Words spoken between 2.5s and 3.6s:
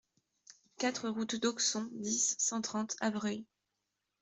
trente, Avreuil